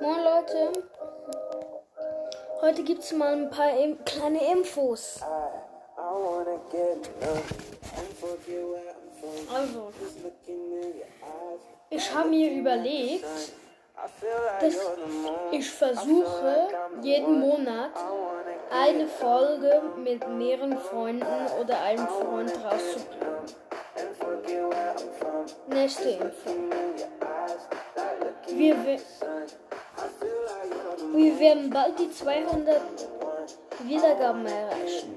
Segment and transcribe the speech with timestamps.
[0.00, 0.72] Moin Leute.
[2.60, 5.20] Heute gibt es mal ein paar in kleine Infos.
[9.52, 9.92] Also,
[11.90, 13.24] ich habe mir überlegt,
[14.60, 14.76] dass
[15.50, 16.68] ich versuche,
[17.02, 17.90] jeden Monat
[18.70, 21.26] eine Folge mit mehreren Freunden
[21.60, 23.28] oder einem Freund rauszubringen.
[25.68, 26.50] Nächste Info.
[28.48, 28.76] Wir,
[31.18, 32.80] wir werden bald die 200
[33.82, 35.16] Wiedergaben erreichen.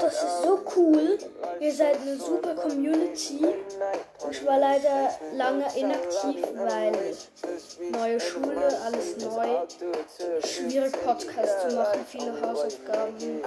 [0.00, 1.18] Das ist so cool.
[1.60, 3.46] Ihr seid eine super Community.
[4.30, 6.92] Ich war leider lange inaktiv, weil
[7.90, 9.48] neue Schule, alles neu.
[10.46, 13.42] Schwierig Podcast zu machen, viele Hausaufgaben.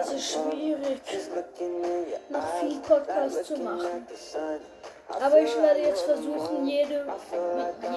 [0.00, 1.00] Es ist schwierig,
[2.28, 4.06] noch viel Podcast zu machen.
[5.08, 7.04] Aber ich werde jetzt versuchen, jede,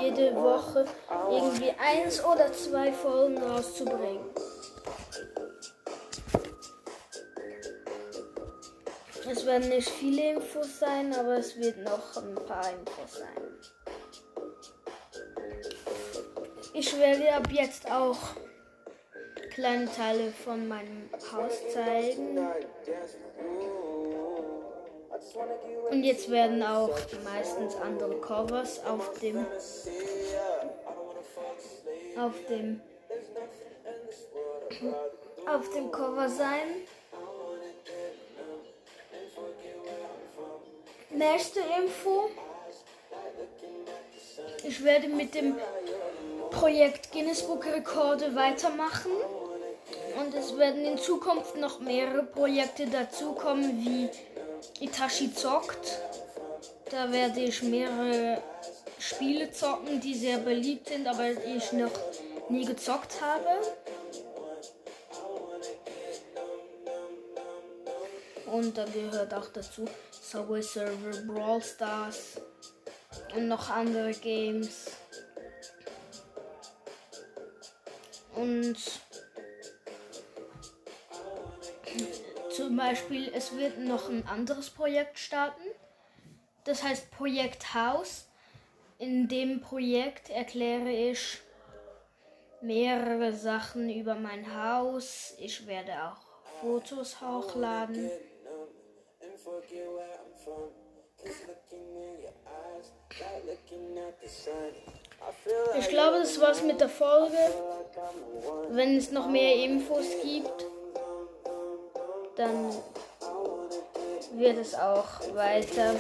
[0.02, 0.86] jede Woche
[1.30, 4.26] irgendwie eins oder zwei Folgen rauszubringen.
[9.30, 13.44] Es werden nicht viele Infos sein, aber es wird noch ein paar Infos sein.
[16.74, 18.18] Ich werde ab jetzt auch
[19.54, 22.38] kleine Teile von meinem Haus zeigen.
[25.90, 29.46] Und jetzt werden auch meistens andere Covers auf dem
[32.18, 32.82] auf dem
[35.46, 36.88] auf dem Cover sein.
[41.10, 42.30] Nächste Info.
[44.64, 45.56] Ich werde mit dem
[46.50, 49.12] Projekt Guinness Book Rekorde weitermachen.
[50.20, 54.10] Und es werden in Zukunft noch mehrere Projekte dazukommen, wie
[54.84, 56.00] Itachi zockt.
[56.90, 58.42] Da werde ich mehrere
[59.00, 61.92] Spiele zocken, die sehr beliebt sind, aber ich noch
[62.50, 63.48] nie gezockt habe.
[68.46, 72.40] Und da gehört auch dazu Subway Server, Brawl Stars
[73.36, 74.92] und noch andere Games.
[78.36, 78.78] Und
[82.54, 85.64] zum Beispiel, es wird noch ein anderes Projekt starten.
[86.66, 88.28] Das heißt Projekt Haus.
[89.00, 91.40] In dem Projekt erkläre ich
[92.62, 95.34] mehrere Sachen über mein Haus.
[95.40, 98.10] Ich werde auch Fotos hochladen.
[105.80, 107.38] Ich glaube, das war's mit der Folge.
[108.70, 110.66] Wenn es noch mehr Infos gibt,
[112.36, 112.72] dann
[114.34, 115.96] wird es auch weiter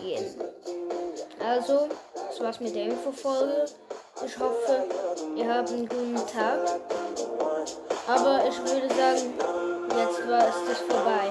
[0.00, 0.34] gehen.
[1.44, 3.66] Also, das war's mit der Infofolge.
[4.24, 4.84] Ich hoffe,
[5.36, 6.80] ihr habt einen guten Tag.
[8.06, 9.34] Aber ich würde sagen,
[9.96, 11.30] jetzt war es das vorbei.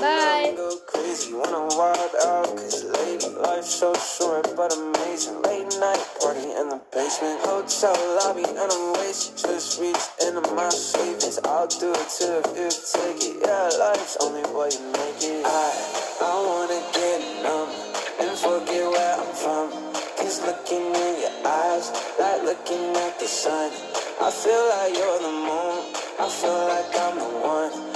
[0.00, 0.81] Bye.
[1.12, 2.48] Crazy when I'm wild out.
[2.56, 5.42] Cause lady, life so short but amazing.
[5.42, 7.38] Late night party in the basement.
[7.44, 9.36] Hotel lobby and I'm wasted.
[9.36, 11.38] Just reached into my savings.
[11.44, 13.44] I'll do it to the fifth ticket.
[13.44, 15.44] Yeah, life's only way you make it.
[15.44, 15.68] I,
[16.22, 17.68] I wanna get numb
[18.20, 19.68] and forget where I'm from.
[20.16, 23.70] Cause looking in your eyes, like looking at the sun.
[24.20, 25.76] I feel like you're the moon.
[26.20, 27.91] I feel like I'm the one.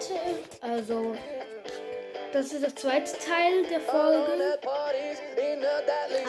[0.00, 0.14] Leute,
[0.62, 1.14] also
[2.32, 4.58] das ist der zweite Teil der Folge.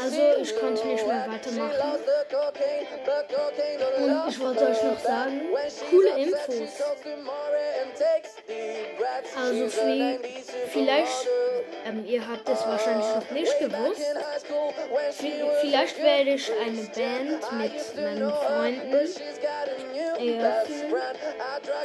[0.04, 1.72] Also ich konnte nicht mehr weitermachen.
[3.98, 5.42] Und ich wollte euch noch sagen,
[5.90, 6.18] coole
[6.52, 6.84] Infos.
[9.36, 10.20] Also wie,
[10.70, 11.28] vielleicht,
[11.86, 14.02] ähm, ihr habt es wahrscheinlich noch nicht gewusst,
[15.62, 18.94] vielleicht werde ich eine Band mit meinen Freunden
[20.20, 20.94] eröffnen.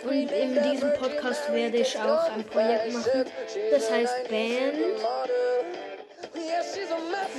[0.04, 3.24] Und in diesem Podcast werde ich auch ein Projekt machen,
[3.70, 4.74] das heißt Band.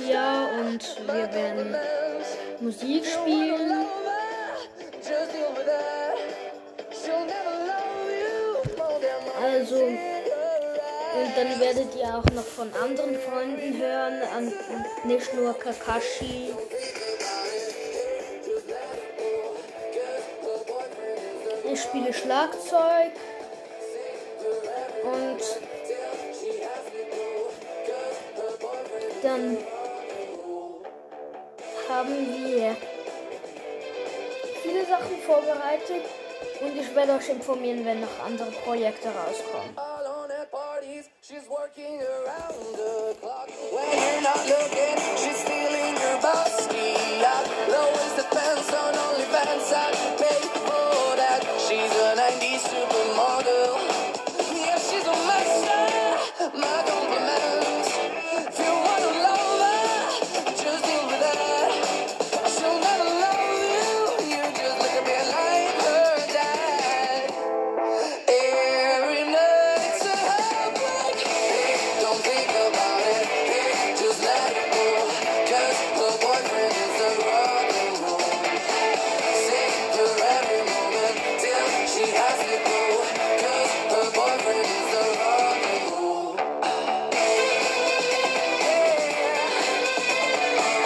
[0.08, 1.76] Ja, und wir werden
[2.60, 3.86] Musik spielen.
[9.70, 14.52] Also, und dann werdet ihr auch noch von anderen Freunden hören, an,
[15.04, 16.54] nicht nur Kakashi.
[21.70, 23.12] Ich spiele Schlagzeug
[25.04, 25.42] und
[29.22, 29.58] Dann
[31.90, 32.16] haben
[32.46, 32.76] wir
[34.62, 36.04] viele Sachen vorbereitet
[36.60, 39.74] und ich werde euch informieren, wenn noch andere Projekte rauskommen.
[41.20, 43.50] She's working around the clock.
[43.70, 45.44] When you're not looking, she's